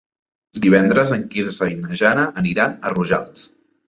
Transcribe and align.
Divendres 0.61 1.11
en 1.17 1.25
Quirze 1.33 1.67
i 1.73 1.75
na 1.81 1.97
Jana 1.99 2.23
aniran 2.43 2.73
a 2.91 2.95
Rojals. 2.95 3.45